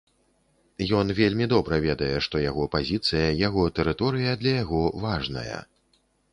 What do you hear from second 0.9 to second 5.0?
Ён вельмі добра ведае, што яго пазіцыя, яго тэрыторыя для яго